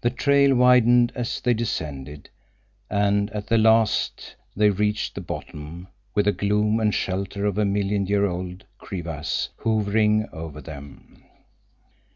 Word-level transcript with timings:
The 0.00 0.10
trail 0.10 0.54
widened 0.54 1.10
as 1.16 1.40
they 1.40 1.52
descended, 1.52 2.30
and 2.88 3.30
at 3.30 3.48
the 3.48 3.58
last 3.58 4.36
they 4.54 4.70
reached 4.70 5.16
the 5.16 5.20
bottom, 5.20 5.88
with 6.14 6.26
the 6.26 6.30
gloom 6.32 6.78
and 6.78 6.94
shelter 6.94 7.44
of 7.46 7.58
a 7.58 7.64
million 7.64 8.06
year 8.06 8.26
old 8.26 8.62
crevasse 8.78 9.48
hovering 9.58 10.28
over 10.32 10.60
them. 10.60 11.24